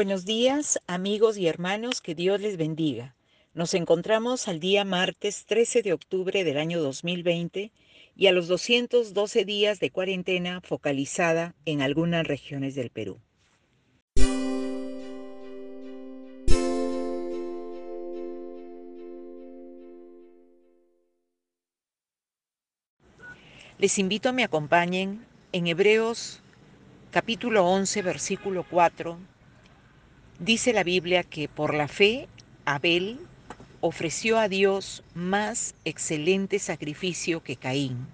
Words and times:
Buenos 0.00 0.24
días, 0.24 0.80
amigos 0.86 1.36
y 1.36 1.46
hermanos, 1.46 2.00
que 2.00 2.14
Dios 2.14 2.40
les 2.40 2.56
bendiga. 2.56 3.14
Nos 3.52 3.74
encontramos 3.74 4.48
al 4.48 4.58
día 4.58 4.82
martes 4.82 5.44
13 5.44 5.82
de 5.82 5.92
octubre 5.92 6.42
del 6.42 6.56
año 6.56 6.80
2020 6.80 7.70
y 8.16 8.26
a 8.26 8.32
los 8.32 8.48
212 8.48 9.44
días 9.44 9.78
de 9.78 9.90
cuarentena 9.90 10.62
focalizada 10.62 11.54
en 11.66 11.82
algunas 11.82 12.26
regiones 12.26 12.74
del 12.74 12.88
Perú. 12.88 13.20
Les 23.76 23.98
invito 23.98 24.30
a 24.30 24.32
me 24.32 24.44
acompañen 24.44 25.26
en 25.52 25.66
Hebreos 25.66 26.40
capítulo 27.10 27.66
11, 27.66 28.00
versículo 28.00 28.64
4 28.70 29.18
Dice 30.40 30.72
la 30.72 30.84
Biblia 30.84 31.22
que 31.22 31.48
por 31.48 31.74
la 31.74 31.86
fe 31.86 32.26
Abel 32.64 33.20
ofreció 33.82 34.38
a 34.38 34.48
Dios 34.48 35.04
más 35.12 35.74
excelente 35.84 36.58
sacrificio 36.58 37.42
que 37.42 37.56
Caín, 37.56 38.06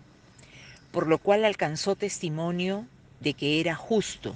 por 0.91 1.07
lo 1.07 1.19
cual 1.19 1.45
alcanzó 1.45 1.95
testimonio 1.95 2.85
de 3.21 3.35
que 3.35 3.61
era 3.61 3.77
justo, 3.77 4.35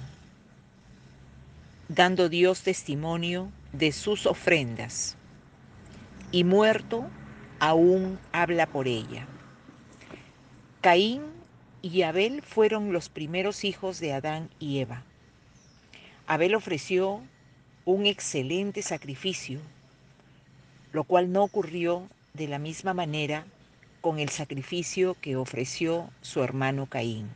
dando 1.89 2.29
Dios 2.29 2.61
testimonio 2.61 3.51
de 3.73 3.91
sus 3.91 4.25
ofrendas, 4.25 5.17
y 6.31 6.45
muerto 6.45 7.09
aún 7.59 8.19
habla 8.31 8.67
por 8.67 8.87
ella. 8.87 9.27
Caín 10.79 11.23
y 11.81 12.03
Abel 12.03 12.41
fueron 12.41 12.93
los 12.93 13.09
primeros 13.09 13.65
hijos 13.65 13.99
de 13.99 14.13
Adán 14.13 14.49
y 14.59 14.79
Eva. 14.79 15.03
Abel 16.25 16.55
ofreció 16.55 17.21
un 17.85 18.05
excelente 18.05 18.81
sacrificio, 18.81 19.59
lo 20.91 21.03
cual 21.03 21.31
no 21.31 21.43
ocurrió 21.43 22.07
de 22.33 22.47
la 22.47 22.59
misma 22.59 22.93
manera 22.93 23.45
con 24.01 24.19
el 24.19 24.29
sacrificio 24.29 25.15
que 25.21 25.35
ofreció 25.35 26.09
su 26.21 26.43
hermano 26.43 26.85
Caín. 26.85 27.29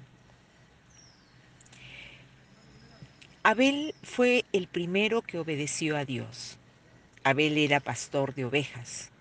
Abel 3.43 3.93
fue 4.01 4.43
el 4.53 4.67
primero 4.67 5.21
que 5.21 5.37
obedeció 5.37 5.97
a 5.97 6.05
Dios. 6.05 6.57
Abel 7.23 7.57
era 7.57 7.79
pastor 7.79 8.33
de 8.33 8.45
ovejas, 8.45 9.11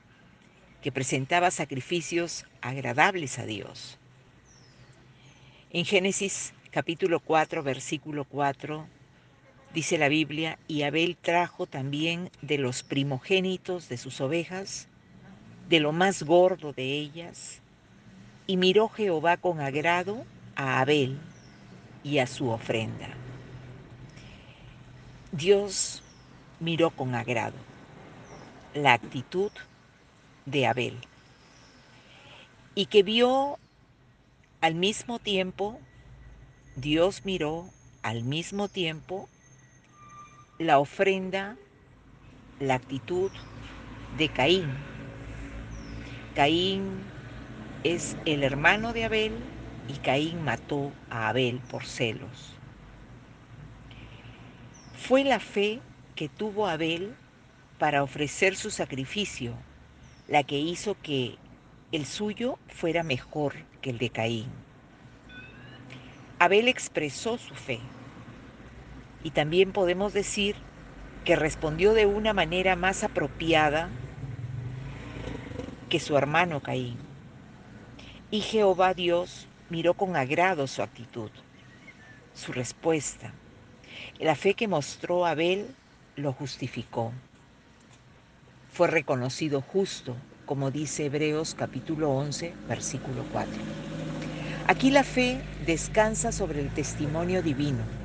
que 0.83 0.93
presentaba 0.93 1.51
sacrificios 1.51 2.47
agradables 2.63 3.39
a 3.39 3.45
Dios. 3.45 3.99
En 5.71 5.85
Génesis 5.85 6.55
capítulo 6.71 7.21
4, 7.21 7.63
versículo 7.63 8.25
4, 8.25 8.87
dice 9.75 9.99
la 9.99 10.09
Biblia, 10.09 10.57
y 10.69 10.83
Abel 10.83 11.17
trajo 11.21 11.67
también 11.67 12.31
de 12.41 12.59
los 12.59 12.85
primogénitos 12.85 13.89
de 13.89 13.97
sus 13.97 14.21
ovejas, 14.21 14.87
de 15.69 15.81
lo 15.81 15.93
más 15.93 16.23
gordo 16.23 16.73
de 16.73 16.85
ellas, 16.85 17.61
y 18.47 18.57
miró 18.57 18.89
Jehová 18.89 19.37
con 19.37 19.61
agrado 19.61 20.25
a 20.55 20.81
Abel 20.81 21.19
y 22.05 22.19
a 22.19 22.27
su 22.29 22.51
ofrenda. 22.51 23.09
Dios 25.33 26.05
miró 26.61 26.91
con 26.91 27.17
agrado 27.17 27.57
la 28.75 28.93
actitud 28.93 29.51
de 30.47 30.67
Abel 30.67 30.97
y 32.77 32.87
que 32.87 33.03
vio 33.03 33.59
al 34.61 34.77
mismo 34.77 35.19
tiempo, 35.19 35.81
Dios 36.77 37.25
miró 37.25 37.69
al 38.03 38.23
mismo 38.23 38.69
tiempo 38.69 39.29
la 40.59 40.79
ofrenda, 40.79 41.57
la 42.61 42.75
actitud 42.75 43.31
de 44.17 44.29
Caín. 44.29 44.73
Caín 46.37 47.03
es 47.83 48.17
el 48.25 48.45
hermano 48.45 48.93
de 48.93 49.05
Abel 49.05 49.33
y 49.89 49.95
Caín 49.95 50.45
mató 50.45 50.93
a 51.11 51.29
Abel 51.29 51.59
por 51.59 51.85
celos. 51.85 52.55
Fue 54.97 55.25
la 55.25 55.41
fe 55.41 55.81
que 56.15 56.29
tuvo 56.29 56.69
Abel 56.69 57.17
para 57.79 58.05
ofrecer 58.05 58.55
su 58.55 58.71
sacrificio 58.71 59.57
la 60.29 60.45
que 60.45 60.59
hizo 60.59 60.97
que 61.03 61.37
el 61.91 62.07
suyo 62.07 62.59
fuera 62.69 63.03
mejor 63.03 63.55
que 63.83 63.91
el 63.91 63.99
de 63.99 64.11
Caín. 64.11 64.53
Abel 66.39 66.69
expresó 66.69 67.39
su 67.39 67.55
fe 67.55 67.81
y 69.25 69.31
también 69.31 69.73
podemos 69.73 70.13
decir 70.13 70.55
que 71.25 71.35
respondió 71.35 71.95
de 71.95 72.07
una 72.07 72.35
manera 72.35 72.77
más 72.77 73.03
apropiada 73.03 73.89
que 75.89 75.99
su 75.99 76.17
hermano 76.17 76.61
Caín. 76.61 76.99
Y 78.31 78.43
Jehová 78.43 78.93
Dios 78.93 79.49
miró 79.71 79.95
con 79.95 80.15
agrado 80.15 80.67
su 80.67 80.83
actitud, 80.83 81.31
su 82.35 82.53
respuesta. 82.53 83.33
La 84.21 84.37
fe 84.37 84.53
que 84.53 84.69
mostró 84.69 85.25
Abel 85.25 85.75
lo 86.17 86.35
justificó. 86.35 87.11
Fue 88.73 88.89
reconocido 88.89 89.63
justo, 89.63 90.17
como 90.45 90.71
dice 90.71 91.07
Hebreos 91.07 91.55
capítulo 91.55 92.11
11, 92.11 92.53
versículo 92.69 93.25
4. 93.33 93.51
Aquí 94.67 94.91
la 94.91 95.05
fe 95.05 95.41
descansa 95.65 96.31
sobre 96.31 96.61
el 96.61 96.69
testimonio 96.75 97.43
divino 97.43 98.05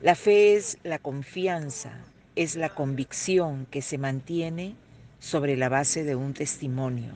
la 0.00 0.14
fe 0.14 0.54
es 0.54 0.78
la 0.84 1.00
confianza, 1.00 1.90
es 2.36 2.54
la 2.54 2.68
convicción 2.68 3.66
que 3.66 3.82
se 3.82 3.98
mantiene 3.98 4.76
sobre 5.18 5.56
la 5.56 5.68
base 5.68 6.04
de 6.04 6.14
un 6.14 6.34
testimonio. 6.34 7.10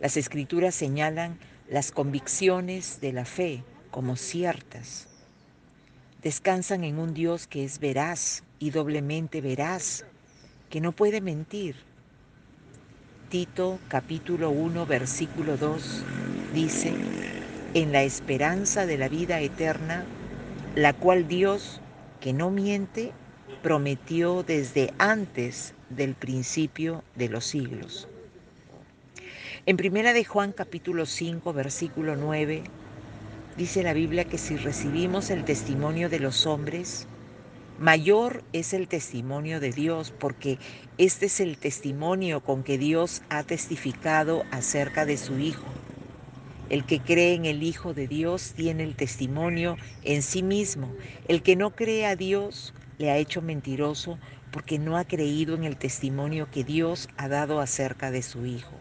Las 0.00 0.16
escrituras 0.16 0.74
señalan 0.74 1.38
las 1.68 1.92
convicciones 1.92 3.00
de 3.00 3.12
la 3.12 3.24
fe 3.24 3.62
como 3.92 4.16
ciertas. 4.16 5.06
Descansan 6.20 6.82
en 6.82 6.98
un 6.98 7.14
Dios 7.14 7.46
que 7.46 7.64
es 7.64 7.78
veraz 7.78 8.42
y 8.58 8.70
doblemente 8.70 9.40
veraz, 9.40 10.04
que 10.68 10.80
no 10.80 10.90
puede 10.90 11.20
mentir. 11.20 11.76
Tito 13.28 13.78
capítulo 13.86 14.50
1 14.50 14.84
versículo 14.84 15.56
2 15.56 16.04
dice, 16.54 16.92
en 17.74 17.92
la 17.92 18.02
esperanza 18.02 18.84
de 18.84 18.98
la 18.98 19.08
vida 19.08 19.38
eterna, 19.40 20.04
la 20.74 20.92
cual 20.92 21.28
Dios 21.28 21.80
que 22.20 22.32
no 22.32 22.50
miente, 22.50 23.12
prometió 23.62 24.42
desde 24.42 24.92
antes 24.98 25.74
del 25.88 26.14
principio 26.14 27.02
de 27.16 27.28
los 27.28 27.44
siglos. 27.44 28.08
En 29.66 29.76
primera 29.76 30.12
de 30.12 30.24
Juan 30.24 30.52
capítulo 30.52 31.06
5 31.06 31.52
versículo 31.52 32.16
9 32.16 32.62
dice 33.56 33.82
la 33.82 33.92
Biblia 33.92 34.24
que 34.24 34.38
si 34.38 34.56
recibimos 34.56 35.30
el 35.30 35.44
testimonio 35.44 36.08
de 36.08 36.20
los 36.20 36.46
hombres, 36.46 37.06
mayor 37.78 38.42
es 38.52 38.72
el 38.72 38.88
testimonio 38.88 39.60
de 39.60 39.72
Dios, 39.72 40.12
porque 40.12 40.58
este 40.98 41.26
es 41.26 41.40
el 41.40 41.58
testimonio 41.58 42.42
con 42.42 42.62
que 42.62 42.78
Dios 42.78 43.22
ha 43.28 43.42
testificado 43.42 44.44
acerca 44.50 45.04
de 45.04 45.16
su 45.18 45.38
Hijo. 45.38 45.69
El 46.70 46.86
que 46.86 47.00
cree 47.00 47.34
en 47.34 47.46
el 47.46 47.64
Hijo 47.64 47.94
de 47.94 48.06
Dios 48.06 48.52
tiene 48.54 48.84
el 48.84 48.94
testimonio 48.94 49.76
en 50.04 50.22
sí 50.22 50.44
mismo. 50.44 50.94
El 51.26 51.42
que 51.42 51.56
no 51.56 51.72
cree 51.72 52.06
a 52.06 52.14
Dios 52.14 52.72
le 52.96 53.10
ha 53.10 53.18
hecho 53.18 53.42
mentiroso 53.42 54.20
porque 54.52 54.78
no 54.78 54.96
ha 54.96 55.04
creído 55.04 55.56
en 55.56 55.64
el 55.64 55.76
testimonio 55.76 56.48
que 56.48 56.62
Dios 56.62 57.08
ha 57.16 57.28
dado 57.28 57.60
acerca 57.60 58.12
de 58.12 58.22
su 58.22 58.46
Hijo. 58.46 58.78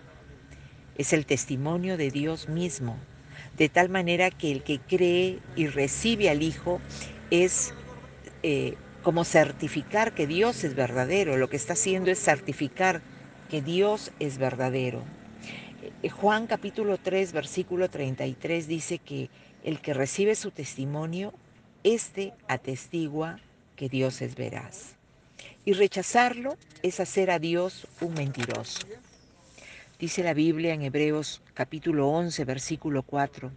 Es 1.00 1.14
el 1.14 1.25
testimonio 1.25 1.98
de 1.98 2.12
Dios 2.12 2.48
mismo, 2.48 2.96
de 3.58 3.69
tal 3.69 3.90
manera 3.90 4.30
que 4.30 4.52
el 4.52 4.64
que 4.64 4.80
cree 4.80 5.40
y 5.56 5.66
recibe 5.66 6.30
al 6.30 6.44
Hijo 6.44 6.81
es 7.31 7.74
eh, 8.44 8.75
como 9.02 9.24
certificar 9.24 10.14
que 10.14 10.28
Dios 10.28 10.64
es 10.64 10.75
verdadero. 10.75 11.38
Lo 11.38 11.50
que 11.50 11.58
está 11.58 11.74
haciendo 11.74 12.12
es 12.12 12.24
certificar 12.24 13.02
que 13.48 13.64
Dios 13.64 14.12
es 14.19 14.38
verdadero. 14.38 15.19
Eh, 15.81 16.10
Juan 16.10 16.48
capítulo 16.48 16.98
3, 16.98 17.31
versículo 17.31 17.90
33 17.90 18.68
dice 18.68 19.00
que 19.00 19.30
el 19.64 19.80
que 19.80 19.94
recibe 19.94 20.36
su 20.36 20.52
testimonio, 20.52 21.34
éste 21.84 22.34
atestigua 22.48 23.40
que 23.76 23.88
Dios 23.88 24.22
es 24.22 24.36
veraz. 24.36 24.96
Y 25.64 25.74
rechazarlo 25.74 26.58
es 26.84 27.00
hacer 27.00 27.31
a 27.31 27.40
Dios 27.40 27.88
un 28.02 28.14
mentiroso. 28.14 28.80
Dice 30.00 30.24
la 30.24 30.34
Biblia 30.34 30.74
en 30.74 30.81
Hebreos 30.81 31.42
capítulo 31.54 32.10
11, 32.10 32.44
versículo 32.46 33.04
4, 33.04 33.52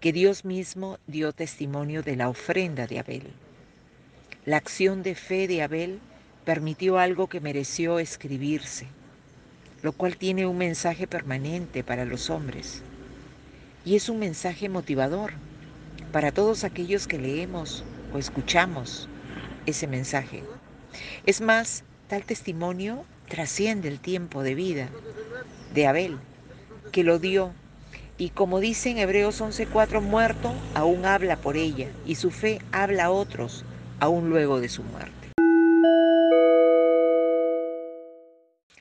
que 0.00 0.12
Dios 0.12 0.44
mismo 0.44 0.98
dio 1.06 1.32
testimonio 1.32 2.02
de 2.02 2.16
la 2.16 2.28
ofrenda 2.28 2.86
de 2.86 2.98
Abel. 2.98 3.32
La 4.46 4.56
acción 4.56 5.02
de 5.02 5.14
fe 5.14 5.48
de 5.48 5.62
Abel 5.62 5.98
permitió 6.44 6.98
algo 6.98 7.26
que 7.26 7.40
mereció 7.40 7.98
escribirse 7.98 8.86
lo 9.82 9.92
cual 9.92 10.16
tiene 10.16 10.46
un 10.46 10.58
mensaje 10.58 11.06
permanente 11.06 11.84
para 11.84 12.04
los 12.04 12.30
hombres. 12.30 12.82
Y 13.84 13.96
es 13.96 14.08
un 14.08 14.18
mensaje 14.18 14.68
motivador 14.68 15.32
para 16.12 16.32
todos 16.32 16.64
aquellos 16.64 17.06
que 17.06 17.18
leemos 17.18 17.84
o 18.12 18.18
escuchamos 18.18 19.08
ese 19.66 19.86
mensaje. 19.86 20.42
Es 21.26 21.40
más, 21.40 21.84
tal 22.08 22.24
testimonio 22.24 23.04
trasciende 23.28 23.88
el 23.88 24.00
tiempo 24.00 24.42
de 24.42 24.54
vida 24.54 24.88
de 25.68 25.86
Abel, 25.86 26.18
que 26.90 27.04
lo 27.04 27.18
dio. 27.18 27.52
Y 28.16 28.30
como 28.30 28.60
dice 28.60 28.90
en 28.90 28.98
Hebreos 28.98 29.40
11:4, 29.40 30.00
muerto, 30.02 30.64
aún 30.74 31.04
habla 31.04 31.36
por 31.40 31.56
ella, 31.56 31.94
y 32.02 32.16
su 32.16 32.30
fe 32.30 32.58
habla 32.72 33.04
a 33.06 33.10
otros, 33.10 33.64
aún 33.98 34.28
luego 34.30 34.60
de 34.60 34.68
su 34.68 34.82
muerte. 34.82 35.17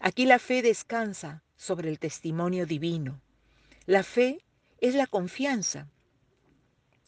Aquí 0.08 0.26
la 0.26 0.40
fe 0.40 0.62
descansa 0.62 1.44
sobre 1.58 1.90
el 1.90 2.00
testimonio 2.00 2.66
divino. 2.66 3.20
La 3.86 4.04
fe 4.04 4.40
es 4.80 4.96
la 4.96 5.06
confianza, 5.06 5.90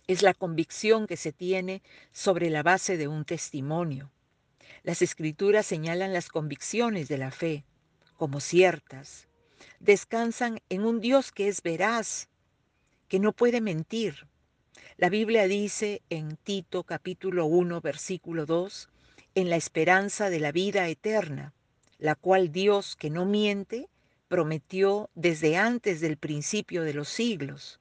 es 0.06 0.22
la 0.22 0.34
convicción 0.34 1.07
que 1.07 1.16
se 1.16 1.31
tiene 1.31 1.81
sobre 2.12 2.50
la 2.50 2.62
base 2.62 2.98
de 2.98 3.07
un 3.07 3.24
testimonio. 3.24 4.12
Las 4.84 5.01
escrituras 5.01 5.66
señalan 5.66 6.12
las 6.12 6.28
convicciones 6.28 7.07
de 7.07 7.18
la 7.18 7.31
fe 7.31 7.63
como 8.18 8.42
ciertas. 8.42 9.30
Descansan 9.80 10.60
en 10.68 10.84
un 10.84 11.00
Dios 11.00 11.31
que 11.31 11.48
es 11.48 11.63
veraz, 11.63 12.28
que 13.07 13.22
no 13.22 13.31
puede 13.31 13.62
mentir. 13.62 14.28
La 14.98 15.07
Biblia 15.07 15.48
dice 15.48 16.02
en 16.10 16.36
Tito 16.36 16.84
capítulo 16.84 17.45
1 17.45 17.80
versículo 17.80 18.45
2, 18.45 18.90
en 19.36 19.50
la 19.50 19.56
esperanza 19.56 20.30
de 20.30 20.42
la 20.42 20.52
vida 20.52 20.90
eterna, 20.90 21.54
la 22.00 22.16
cual 22.16 22.51
Dios 22.51 22.96
que 22.96 23.10
no 23.10 23.25
miente 23.25 23.90
prometió 24.28 25.10
desde 25.16 25.57
antes 25.57 26.01
del 26.01 26.18
principio 26.18 26.84
de 26.84 26.94
los 26.94 27.10
siglos. 27.10 27.80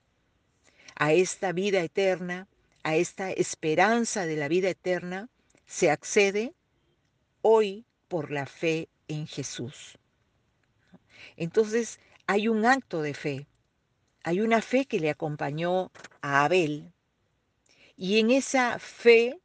A 0.97 1.13
esta 1.13 1.53
vida 1.53 1.81
eterna, 1.81 2.49
a 2.83 2.97
esta 2.97 3.31
esperanza 3.31 4.27
de 4.27 4.37
la 4.37 4.49
vida 4.49 4.69
eterna, 4.69 5.29
se 5.67 5.91
accede 5.91 6.55
hoy 7.43 7.85
por 8.09 8.31
la 8.31 8.47
fe 8.47 8.89
en 9.07 9.27
Jesús. 9.27 9.99
Entonces 11.37 12.01
hay 12.27 12.49
un 12.49 12.67
acto 12.67 13.03
de 13.03 13.15
fe, 13.15 13.47
hay 14.25 14.41
una 14.41 14.61
fe 14.61 14.87
que 14.87 15.01
le 15.01 15.11
acompañó 15.11 15.93
a 16.21 16.45
Abel 16.45 16.93
y 17.97 18.19
en 18.19 18.31
esa 18.31 18.79
fe 18.79 19.41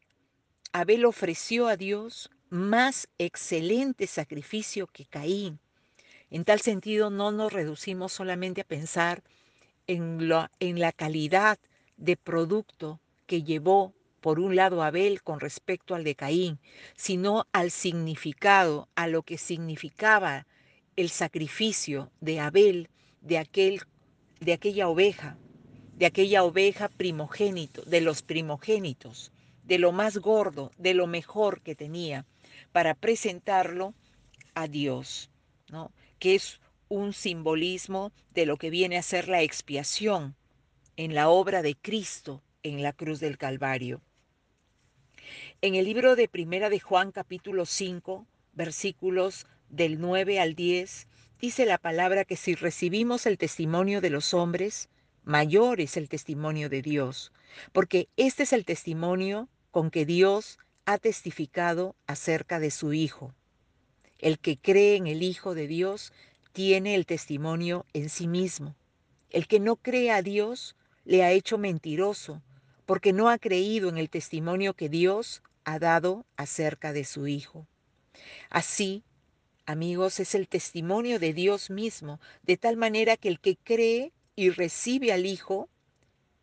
Abel 0.71 1.05
ofreció 1.05 1.67
a 1.67 1.77
Dios 1.77 2.31
más 2.53 3.07
excelente 3.17 4.05
sacrificio 4.05 4.85
que 4.85 5.05
Caín. 5.05 5.59
En 6.29 6.45
tal 6.45 6.61
sentido, 6.61 7.09
no 7.09 7.31
nos 7.31 7.51
reducimos 7.51 8.13
solamente 8.13 8.61
a 8.61 8.63
pensar 8.63 9.23
en, 9.88 10.29
la, 10.29 10.51
en 10.59 10.79
la 10.79 10.91
calidad 10.91 11.57
de 11.97 12.15
producto 12.15 13.00
que 13.25 13.41
llevó 13.41 13.95
por 14.21 14.39
un 14.39 14.55
lado 14.55 14.83
Abel 14.83 15.23
con 15.23 15.39
respecto 15.39 15.95
al 15.95 16.03
de 16.03 16.13
Caín, 16.13 16.59
sino 16.95 17.47
al 17.53 17.71
significado, 17.71 18.88
a 18.94 19.07
lo 19.07 19.23
que 19.23 19.39
significaba 19.39 20.45
el 20.95 21.09
sacrificio 21.09 22.11
de 22.21 22.39
Abel, 22.39 22.88
de, 23.21 23.47
de 24.41 24.53
aquella 24.53 24.88
oveja, 24.89 25.38
de 25.95 26.05
aquella 26.05 26.44
oveja 26.44 26.88
primogénito, 26.88 27.81
de 27.81 28.01
los 28.01 28.21
primogénitos, 28.21 29.31
de 29.63 29.79
lo 29.79 29.91
más 29.91 30.19
gordo, 30.19 30.71
de 30.77 30.94
lo 30.94 31.07
mejor 31.07 31.61
que 31.61 31.73
tenía, 31.73 32.27
para 32.71 32.94
presentarlo 32.94 33.94
a 34.53 34.67
Dios, 34.67 35.29
¿no? 35.69 35.91
que 36.19 36.35
es 36.35 36.59
un 36.89 37.13
simbolismo 37.13 38.11
de 38.33 38.45
lo 38.45 38.57
que 38.57 38.69
viene 38.69 38.97
a 38.97 39.03
ser 39.03 39.27
la 39.27 39.41
expiación 39.41 40.35
en 40.95 41.15
la 41.15 41.29
obra 41.29 41.61
de 41.61 41.75
Cristo 41.75 42.44
en 42.61 42.81
la 42.81 42.94
cruz 42.94 43.19
del 43.19 43.38
Calvario. 43.38 44.01
En 45.61 45.75
el 45.75 45.85
libro 45.85 46.15
de 46.15 46.27
Primera 46.27 46.69
de 46.69 46.79
Juan 46.79 47.11
capítulo 47.11 47.65
5, 47.65 48.27
versículos 48.53 49.47
del 49.69 50.00
9 50.00 50.39
al 50.39 50.55
10, 50.55 51.07
dice 51.39 51.65
la 51.65 51.77
palabra 51.77 52.25
que 52.25 52.35
si 52.35 52.55
recibimos 52.55 53.25
el 53.25 53.38
testimonio 53.38 54.01
de 54.01 54.09
los 54.09 54.33
hombres, 54.33 54.89
mayor 55.23 55.81
es 55.81 55.97
el 55.97 56.09
testimonio 56.09 56.69
de 56.69 56.81
Dios, 56.81 57.31
porque 57.71 58.09
este 58.17 58.44
es 58.44 58.53
el 58.53 58.65
testimonio 58.65 59.50
con 59.71 59.89
que 59.89 60.05
Dios 60.05 60.59
ha 60.85 60.97
testificado 60.97 61.95
acerca 62.07 62.59
de 62.59 62.71
su 62.71 62.94
Hijo. 62.94 63.33
El 64.19 64.39
que 64.39 64.57
cree 64.57 64.95
en 64.95 65.07
el 65.07 65.24
Hijo 65.24 65.56
de 65.56 65.68
Dios 65.68 66.13
tiene 66.51 66.95
el 66.95 67.06
testimonio 67.06 67.85
en 67.94 68.09
sí 68.09 68.27
mismo. 68.27 68.75
El 69.30 69.47
que 69.47 69.59
no 69.59 69.75
cree 69.75 70.12
a 70.12 70.21
Dios 70.21 70.75
le 71.06 71.24
ha 71.24 71.31
hecho 71.31 71.57
mentiroso, 71.57 72.41
porque 72.85 73.13
no 73.13 73.30
ha 73.30 73.38
creído 73.38 73.89
en 73.89 73.97
el 73.97 74.09
testimonio 74.09 74.74
que 74.74 74.89
Dios 74.89 75.41
ha 75.63 75.80
dado 75.80 76.25
acerca 76.35 76.94
de 76.94 77.06
su 77.06 77.27
Hijo. 77.27 77.65
Así, 78.50 79.03
amigos, 79.65 80.19
es 80.19 80.36
el 80.36 80.47
testimonio 80.47 81.19
de 81.19 81.33
Dios 81.33 81.69
mismo, 81.69 82.19
de 82.44 82.57
tal 82.57 82.77
manera 82.77 83.18
que 83.18 83.29
el 83.29 83.39
que 83.39 83.56
cree 83.56 84.12
y 84.36 84.50
recibe 84.50 85.13
al 85.13 85.25
Hijo 85.25 85.69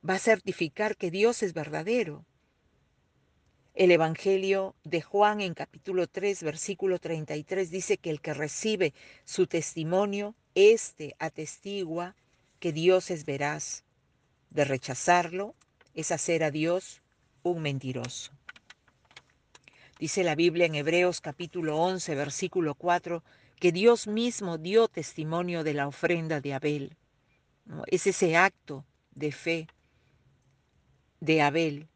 va 0.08 0.14
a 0.14 0.18
certificar 0.18 0.96
que 0.96 1.10
Dios 1.10 1.42
es 1.42 1.52
verdadero. 1.52 2.24
El 3.80 3.92
Evangelio 3.92 4.76
de 4.84 5.00
Juan 5.00 5.40
en 5.40 5.54
capítulo 5.54 6.06
3, 6.06 6.42
versículo 6.42 6.98
33 6.98 7.70
dice 7.70 7.96
que 7.96 8.10
el 8.10 8.20
que 8.20 8.34
recibe 8.34 8.92
su 9.24 9.46
testimonio, 9.46 10.34
éste 10.54 11.16
atestigua 11.18 12.14
que 12.58 12.74
Dios 12.74 13.10
es 13.10 13.24
veraz. 13.24 13.84
De 14.50 14.66
rechazarlo 14.66 15.54
es 15.94 16.10
hacer 16.10 16.44
a 16.44 16.50
Dios 16.50 17.00
un 17.42 17.62
mentiroso. 17.62 18.32
Dice 19.98 20.24
la 20.24 20.34
Biblia 20.34 20.66
en 20.66 20.74
Hebreos 20.74 21.22
capítulo 21.22 21.78
11, 21.78 22.14
versículo 22.16 22.74
4, 22.74 23.24
que 23.58 23.72
Dios 23.72 24.06
mismo 24.06 24.58
dio 24.58 24.88
testimonio 24.88 25.64
de 25.64 25.72
la 25.72 25.88
ofrenda 25.88 26.42
de 26.42 26.52
Abel. 26.52 26.98
Es 27.86 28.06
ese 28.06 28.36
acto 28.36 28.84
de 29.14 29.32
fe 29.32 29.68
de 31.20 31.40
Abel 31.40 31.88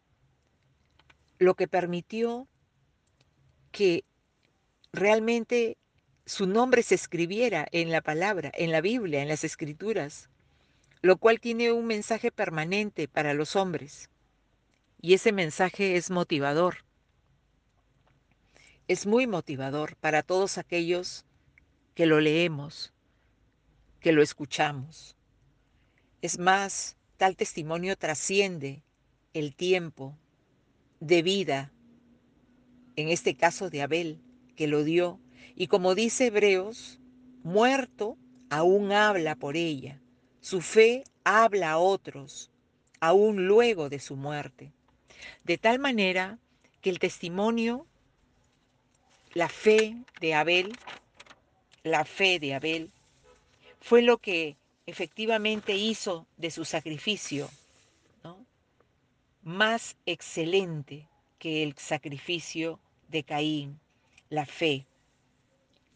lo 1.39 1.55
que 1.55 1.69
permitió 1.69 2.49
que 3.73 4.05
realmente 4.93 5.77
su 6.27 6.47
nombre 6.47 6.83
se 6.83 6.95
escribiera 6.95 7.67
en 7.73 7.91
la 7.91 8.01
palabra, 8.01 8.51
en 8.55 8.73
la 8.73 8.81
Biblia, 8.81 9.23
en 9.23 9.29
las 9.29 9.45
escrituras, 9.45 10.31
lo 11.03 11.17
cual 11.19 11.41
tiene 11.41 11.73
un 11.73 11.87
mensaje 11.87 12.31
permanente 12.31 13.09
para 13.09 13.35
los 13.35 13.57
hombres. 13.57 14.09
Y 15.01 15.15
ese 15.15 15.33
mensaje 15.33 15.97
es 15.97 16.11
motivador 16.11 16.85
es 18.87 19.07
muy 19.07 19.27
motivador 19.27 19.97
para 19.97 20.23
todos 20.23 20.59
aquellos 20.59 21.25
que 21.95 22.07
lo 22.07 22.21
leemos, 22.21 22.93
que 24.01 24.13
lo 24.13 24.23
escuchamos. 24.23 25.17
Es 26.21 26.39
más, 26.39 26.97
tal 27.17 27.37
testimonio 27.37 27.97
trasciende 27.97 28.83
el 29.33 29.55
tiempo 29.55 30.19
de 31.05 31.21
vida, 31.21 31.71
en 32.97 33.11
este 33.11 33.37
caso 33.37 33.69
de 33.69 33.83
Abel, 33.83 34.23
que 34.57 34.67
lo 34.67 34.85
dio, 34.85 35.21
y 35.55 35.67
como 35.67 35.95
dice 35.95 36.29
Hebreos, 36.29 36.99
muerto 37.43 38.17
aún 38.49 38.91
habla 38.91 39.37
por 39.37 39.55
ella, 39.57 40.01
su 40.41 40.63
fe 40.63 41.05
habla 41.23 41.73
a 41.73 41.79
otros, 41.79 42.51
aún 43.01 43.47
luego 43.47 43.91
de 43.91 43.99
su 43.99 44.17
muerte. 44.17 44.73
De 45.45 45.59
tal 45.59 45.79
manera 45.79 46.39
que 46.81 46.89
el 46.89 46.99
testimonio 46.99 47.87
la 49.35 49.51
fe 49.51 49.97
de 50.21 50.33
Abel, 50.33 50.73
la 51.83 52.07
fe 52.07 52.39
de 52.39 52.55
Abel, 52.55 52.91
fue 53.79 54.01
lo 54.01 54.19
que 54.19 54.57
efectivamente 54.87 55.75
hizo 55.75 56.27
de 56.39 56.51
su 56.51 56.65
sacrificio 56.65 57.51
más 59.45 59.97
excelente 60.07 61.07
que 61.39 61.63
el 61.63 61.77
sacrificio 61.77 62.81
de 63.09 63.25
Caín, 63.25 63.79
la 64.31 64.47
fe. 64.47 64.87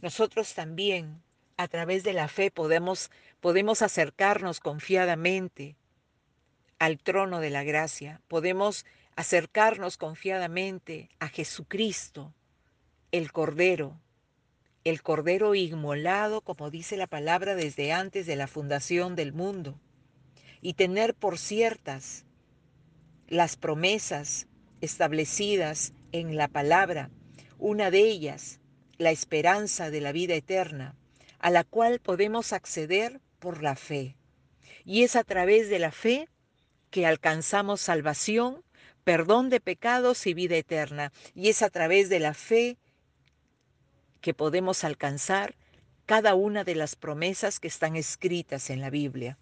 Nosotros 0.00 0.54
también, 0.54 1.22
a 1.56 1.66
través 1.66 2.04
de 2.04 2.12
la 2.12 2.28
fe, 2.28 2.50
podemos, 2.50 3.10
podemos 3.40 3.80
acercarnos 3.80 4.60
confiadamente 4.60 5.76
al 6.78 6.98
trono 6.98 7.40
de 7.40 7.50
la 7.50 7.64
gracia, 7.64 8.20
podemos 8.28 8.84
acercarnos 9.16 9.96
confiadamente 9.96 11.08
a 11.18 11.28
Jesucristo, 11.28 12.34
el 13.10 13.32
Cordero, 13.32 13.98
el 14.84 15.02
Cordero 15.02 15.54
inmolado, 15.54 16.42
como 16.42 16.70
dice 16.70 16.96
la 16.96 17.06
palabra, 17.06 17.54
desde 17.54 17.92
antes 17.92 18.26
de 18.26 18.36
la 18.36 18.46
fundación 18.46 19.16
del 19.16 19.32
mundo, 19.32 19.80
y 20.60 20.74
tener 20.74 21.14
por 21.14 21.38
ciertas 21.38 22.26
las 23.28 23.56
promesas 23.56 24.46
establecidas 24.80 25.92
en 26.12 26.36
la 26.36 26.48
palabra, 26.48 27.10
una 27.58 27.90
de 27.90 28.00
ellas, 28.00 28.60
la 28.96 29.10
esperanza 29.10 29.90
de 29.90 30.00
la 30.00 30.12
vida 30.12 30.34
eterna, 30.34 30.94
a 31.38 31.50
la 31.50 31.64
cual 31.64 32.00
podemos 32.00 32.52
acceder 32.52 33.20
por 33.38 33.62
la 33.62 33.76
fe. 33.76 34.16
Y 34.84 35.02
es 35.02 35.16
a 35.16 35.24
través 35.24 35.68
de 35.68 35.78
la 35.78 35.92
fe 35.92 36.28
que 36.90 37.06
alcanzamos 37.06 37.80
salvación, 37.80 38.64
perdón 39.04 39.50
de 39.50 39.60
pecados 39.60 40.26
y 40.26 40.34
vida 40.34 40.56
eterna. 40.56 41.12
Y 41.34 41.48
es 41.48 41.62
a 41.62 41.70
través 41.70 42.08
de 42.08 42.20
la 42.20 42.34
fe 42.34 42.78
que 44.20 44.34
podemos 44.34 44.84
alcanzar 44.84 45.54
cada 46.06 46.34
una 46.34 46.64
de 46.64 46.74
las 46.74 46.96
promesas 46.96 47.60
que 47.60 47.68
están 47.68 47.96
escritas 47.96 48.70
en 48.70 48.80
la 48.80 48.90
Biblia. 48.90 49.38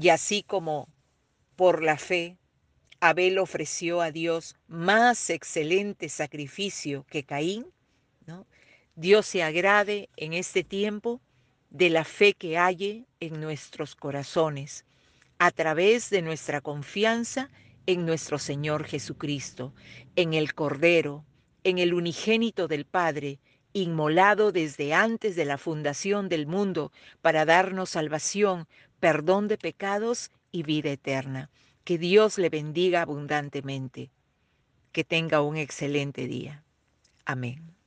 Y 0.00 0.10
así 0.10 0.44
como 0.44 0.88
por 1.56 1.82
la 1.82 1.98
fe 1.98 2.38
Abel 3.00 3.38
ofreció 3.38 4.00
a 4.00 4.10
Dios 4.10 4.56
más 4.66 5.30
excelente 5.30 6.08
sacrificio 6.08 7.06
que 7.08 7.22
Caín, 7.22 7.66
¿no? 8.26 8.46
Dios 8.96 9.26
se 9.26 9.44
agrade 9.44 10.08
en 10.16 10.32
este 10.32 10.64
tiempo 10.64 11.20
de 11.70 11.90
la 11.90 12.04
fe 12.04 12.34
que 12.34 12.58
hay 12.58 13.06
en 13.20 13.40
nuestros 13.40 13.94
corazones, 13.94 14.84
a 15.38 15.52
través 15.52 16.10
de 16.10 16.22
nuestra 16.22 16.60
confianza 16.60 17.50
en 17.86 18.04
nuestro 18.04 18.38
Señor 18.38 18.84
Jesucristo, 18.84 19.72
en 20.16 20.34
el 20.34 20.54
Cordero, 20.54 21.24
en 21.62 21.78
el 21.78 21.94
unigénito 21.94 22.66
del 22.66 22.84
Padre, 22.84 23.38
inmolado 23.72 24.50
desde 24.50 24.92
antes 24.92 25.36
de 25.36 25.44
la 25.44 25.58
fundación 25.58 26.28
del 26.28 26.48
mundo 26.48 26.90
para 27.22 27.44
darnos 27.44 27.90
salvación, 27.90 28.66
perdón 28.98 29.46
de 29.46 29.58
pecados 29.58 30.32
y 30.50 30.64
vida 30.64 30.90
eterna. 30.90 31.50
Que 31.88 31.96
Dios 31.96 32.36
le 32.36 32.50
bendiga 32.50 33.00
abundantemente. 33.00 34.10
Que 34.92 35.04
tenga 35.04 35.40
un 35.40 35.56
excelente 35.56 36.26
día. 36.26 36.62
Amén. 37.24 37.77